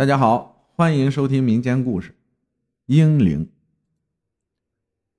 [0.00, 2.08] 大家好，欢迎收听民间故事
[2.86, 3.44] 《英灵》。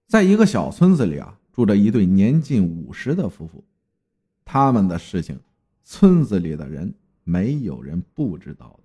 [0.08, 3.64] 在一个小村子里啊，住着一对年近五十的夫妇。
[4.44, 5.40] 他们的事情，
[5.84, 6.92] 村子里的人
[7.24, 8.84] 没有人不知道的。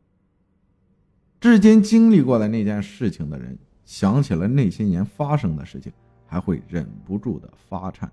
[1.40, 5.90] 至今经历过的那件事情的人，想起了那些年发生的事情，
[6.26, 8.12] 还会忍不住的发颤。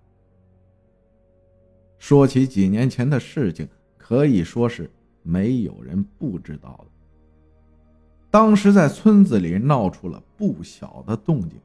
[1.97, 4.89] 说起几年前的事情，可以说是
[5.21, 6.93] 没有人不知道的。
[8.33, 11.61] 当时在村子里闹出了不小的动静。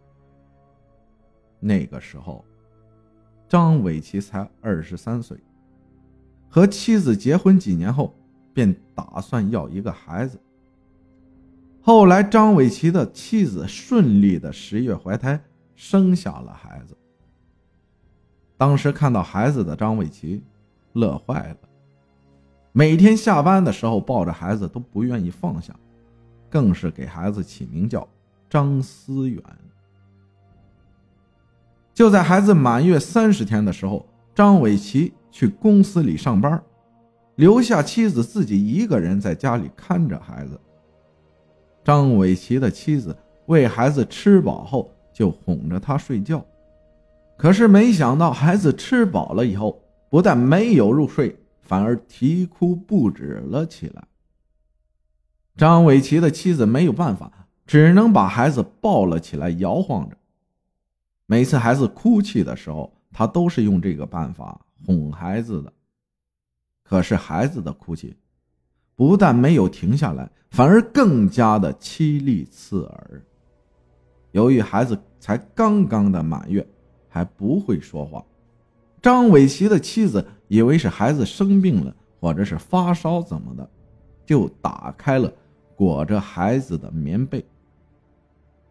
[1.58, 2.44] 那个时候，
[3.48, 5.38] 张伟奇才二十三岁，
[6.46, 8.14] 和妻子结婚几年后，
[8.52, 10.38] 便打算要一个孩子。
[11.80, 15.42] 后来，张伟奇的妻子顺利的十月怀胎，
[15.74, 16.94] 生下了孩子。
[18.58, 20.44] 当时看到孩子的张伟奇，
[20.92, 21.56] 乐坏了，
[22.72, 25.74] 每天下班的时候抱着孩子都不愿意放下。
[26.48, 28.06] 更是给孩子起名叫
[28.48, 29.42] 张思远。
[31.94, 36.62] 就在孩子满月三十天的时候，张伟奇去公司里上班，
[37.34, 40.60] 留下妻子自己一个人在家里看着孩子。
[41.84, 46.44] 张伟奇的妻子喂孩子吃饱后，就哄着他睡觉。
[47.36, 54.07] 可是没想到，孩子吃饱了以后，不但没有入睡，反而啼哭不止了起来。
[55.58, 60.16] 张伟奇的妻子没有办法，只能把孩子抱了起来，摇晃着。
[61.26, 65.72] 每次孩子哭泣的时候，他都是用这个办法哄孩子的。
[66.84, 68.16] 可是孩子的哭泣
[68.94, 73.20] 不但没有停下来，反而更加的凄厉刺耳。
[74.30, 76.64] 由于孩子才刚刚的满月，
[77.08, 78.24] 还不会说话，
[79.02, 83.68] 张伟奇的妻子以为是孩子生病了，或者是发烧怎么的，
[84.24, 85.28] 就打开了。
[85.78, 87.44] 裹着孩子的棉被，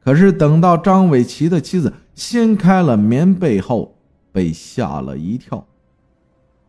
[0.04, 3.96] 可是等到张伟奇的妻子掀开了棉被后，
[4.34, 5.66] 被吓了一跳。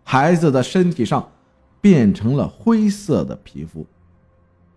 [0.04, 1.32] 孩子的身体上
[1.80, 3.84] 变成了灰色的皮肤，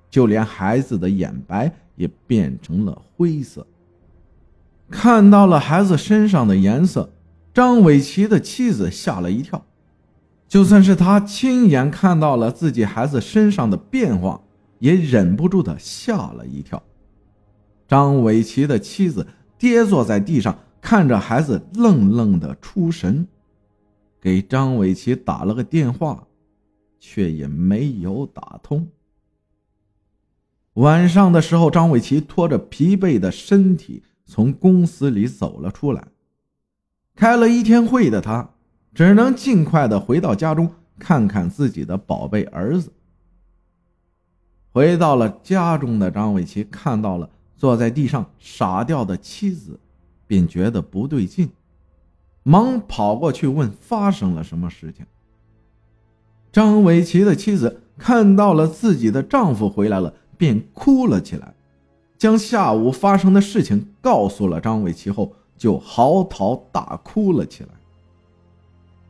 [0.10, 3.68] 就连孩子的眼白也变成了灰色。
[4.90, 7.12] 看到了孩子身上的颜色，
[7.54, 9.64] 张伟奇的妻子吓了一跳。
[10.48, 14.42] 就算是他亲眼看到了自己孩子身上的变化。
[14.82, 16.82] 也忍不住的吓了一跳。
[17.88, 19.28] 张伟奇的妻子
[19.58, 23.28] 跌坐在地上，看着孩子，愣愣的出神，
[24.20, 26.28] 给张伟奇打了个电话，
[27.00, 28.88] 却也没有打通。
[30.74, 36.08] 晚上的时候，张伟奇拖着疲惫的身体从公司里走了出来。
[37.14, 38.56] 开了一天会的他，
[38.96, 42.92] 只能尽快的回到家中，看看自己的宝贝儿子。
[44.74, 49.80] 回到了家中的张伟奇看到了坐在地上傻掉的妻子，
[50.26, 51.50] 便觉得不对劲，
[52.44, 55.06] 忙跑过去问发生了什么事情。
[56.52, 61.54] 张伟奇的妻子看到了自己的丈夫回来了，便哭了起来，
[62.18, 67.70] 将下午发生的事情告诉了张伟奇后，就嚎啕大哭了起来。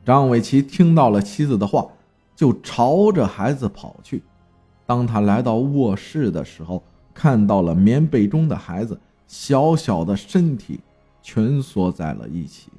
[0.03, 1.87] 张伟奇听到了妻子的话，
[2.35, 4.23] 就朝着孩子跑去。
[4.85, 6.83] 当他来到卧室的时候，
[7.13, 10.79] 看到了棉被中的孩子，小小的身体
[11.21, 12.69] 蜷缩在了一起，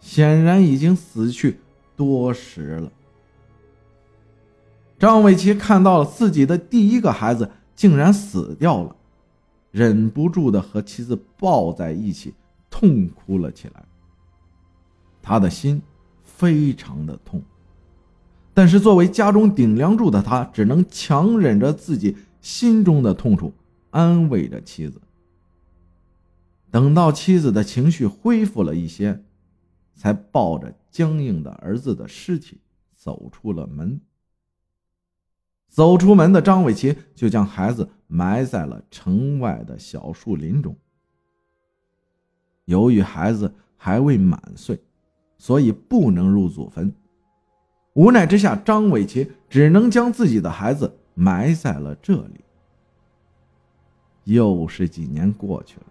[0.00, 1.60] 显然已经死去
[1.96, 2.92] 多时了。
[4.98, 8.96] 张伟奇看到了自己的第一个孩子竟然死掉了，
[9.70, 12.32] 忍不住的和妻子抱在一起
[12.70, 13.84] 痛哭了起来。
[15.20, 15.82] 他的心
[16.22, 17.42] 非常的痛。
[18.56, 23.52] 但是，作为家中顶梁柱的他，只能强忍着自己心中的痛楚，
[23.90, 24.98] 安慰着妻子。
[26.70, 29.22] 等到妻子的情绪恢复了一些，
[29.94, 32.58] 才抱着僵硬的儿子的尸体
[32.94, 34.00] 走出了门。
[35.68, 40.74] 走出门的张伟奇就将孩子埋在了城外的小树林中。
[42.64, 44.82] 由于孩子还未满岁，
[45.36, 46.90] 所以不能入祖坟。
[47.96, 52.44] 无奈之下，张伟奇只能将自己的孩子埋在了这里。
[54.24, 55.86] 又是几年过去了。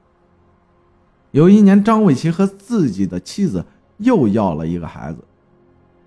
[1.31, 3.66] 有一年，张伟奇和自己的妻子
[3.98, 5.24] 又要了一个孩子，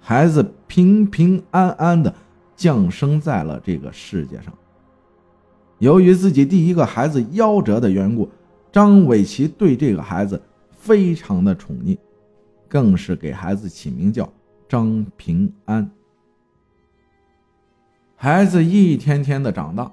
[0.00, 2.14] 孩子平平安安的
[2.54, 4.54] 降生在了这个世界上。
[5.78, 8.28] 由于自己第一个孩子夭折的缘故，
[8.70, 10.40] 张伟奇对这个孩子
[10.70, 11.98] 非常的宠溺，
[12.68, 14.32] 更是给孩子起名叫。
[14.68, 15.90] 张平安，
[18.16, 19.90] 孩子一天天的长大，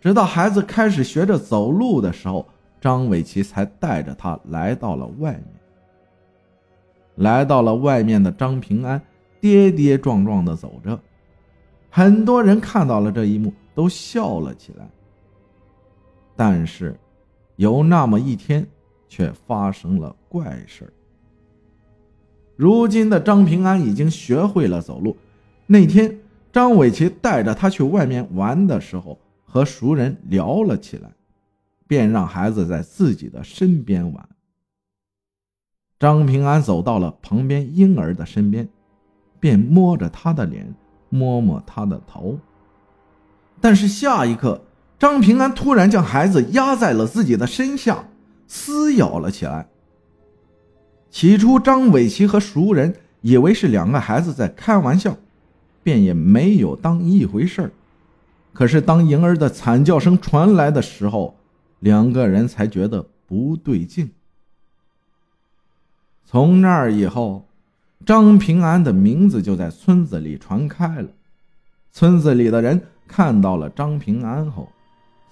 [0.00, 2.44] 直到孩子开始学着走路的时候，
[2.80, 5.44] 张伟奇才带着他来到了外面。
[7.14, 9.00] 来到了外面的张平安
[9.40, 10.98] 跌跌撞撞的走着，
[11.88, 14.88] 很多人看到了这一幕都笑了起来。
[16.34, 16.98] 但是，
[17.54, 18.66] 有那么一天，
[19.08, 20.92] 却发生了怪事
[22.56, 25.16] 如今的张平安已经学会了走路。
[25.66, 26.20] 那天，
[26.52, 31.10] 张伟奇带着他去外面玩的时候，和熟人聊了起来，
[31.86, 34.28] 便让孩子在自己的身边玩。
[35.98, 38.68] 张平安走到了旁边婴儿的身边，
[39.40, 40.74] 便摸着他的脸，
[41.08, 42.38] 摸摸他的头。
[43.60, 44.60] 但是下一刻，
[44.98, 48.04] 张平安突然将孩子压在了自己的身下，
[48.46, 49.66] 撕咬了起来。
[51.14, 55.16] 起初，张伟奇和熟人以为是两个孩子在开玩笑，
[55.80, 57.70] 便也没有当一回事儿。
[58.52, 61.36] 可是，当婴儿的惨叫声传来的时候，
[61.78, 64.10] 两个人才觉得不对劲。
[66.24, 67.46] 从那以后，
[68.04, 71.08] 张平安的名字就在村子里传开了。
[71.92, 74.68] 村子里的人看到了张平安后，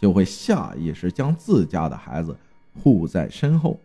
[0.00, 2.36] 就会下意识将自家的孩子
[2.80, 3.80] 护在身后，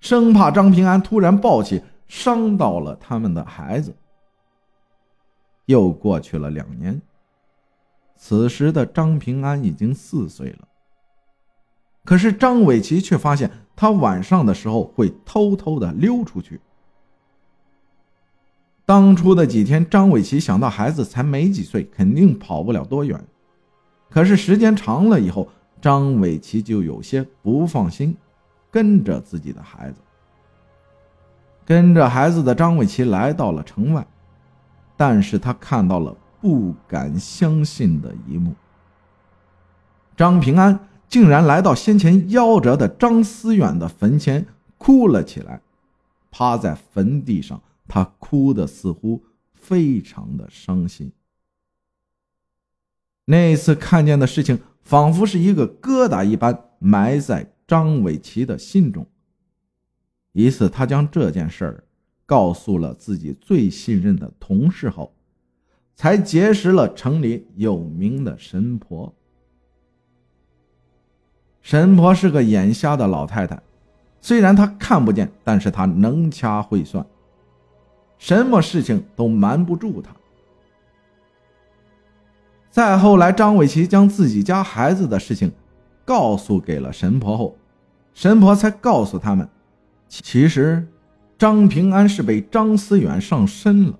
[0.00, 3.94] 生怕张平安突然暴起，伤到了他们的孩子。
[5.64, 7.00] 又过去了两年，
[8.16, 10.68] 此时的张平安已经四岁了。
[12.04, 16.60] 可是张伟奇却发现，他晚上的时候会偷偷的溜出去。
[18.84, 23.20] 当初的几天，张伟奇想到孩子才没几岁，肯定跑不了多远。
[24.08, 25.48] 可是时间长了以后，
[25.80, 28.16] 张伟奇就有些不放心，
[28.76, 29.96] 跟着自己的孩子。
[31.64, 34.06] 跟着孩子的张伟奇来到了城外，
[34.98, 38.54] 但是他看到了不敢相信的一幕：
[40.14, 40.78] 张平安。
[41.08, 44.44] 竟然来到先前夭折的张思远的坟前，
[44.76, 45.62] 哭了起来，
[46.32, 49.22] 趴在坟地上，他哭的似乎
[49.54, 51.12] 非常的伤心。
[53.24, 59.06] 那次看见的事情，仿佛是一个疙瘩一般埋在张伟奇的心中。
[60.32, 61.84] 一次，他将这件事儿
[62.26, 65.14] 告诉了自己最信任的同事后，
[65.94, 69.14] 才结识了城里有名的神婆。
[71.62, 73.60] 神婆是个眼瞎的老太太，
[74.20, 77.04] 虽然她看不见，但是她能掐会算，
[78.18, 80.14] 什么事情都瞒不住她。
[82.70, 85.50] 再后来，张伟奇将自己家孩子的事情
[86.06, 87.54] 告诉给了神婆后，
[88.14, 89.46] 神婆才告诉他们，
[90.08, 90.86] 其实
[91.36, 93.98] 张平安是被张思远上身了。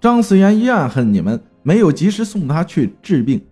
[0.00, 3.44] 张思远怨恨你们没有及时送他去治病，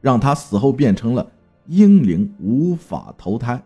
[0.00, 1.30] 让他死后变成了。
[1.68, 3.62] 婴灵无法投胎，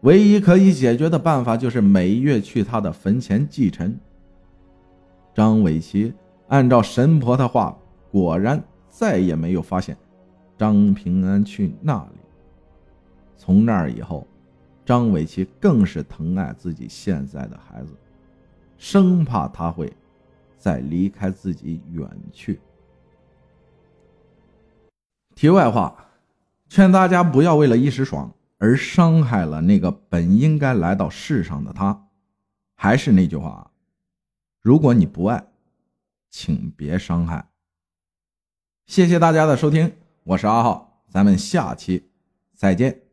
[0.00, 3.98] 唯一可以解决的办法就是每月去他的坟前祭尘。
[5.34, 6.14] 张伟奇
[6.48, 7.76] 按照神婆的话，
[8.10, 9.94] 果然再也没有发现
[10.60, 12.20] 张平安去那里。
[13.38, 14.26] 从那儿以后，
[14.84, 17.94] 张伟奇更是疼爱自己现在的孩子，
[18.76, 19.90] 生怕他会
[20.58, 22.60] 再离开自己远去。
[25.34, 26.06] 题外话。
[26.68, 32.06] 劝大家不要为了一时爽而伤害了那个本应该来到世上的他。
[32.76, 33.72] 还是那句话，
[34.60, 35.48] 如果你不爱，
[36.28, 37.48] 请别伤害。
[38.86, 42.10] 谢谢大家的收听，我是阿浩，咱们下期
[42.54, 43.09] 再见。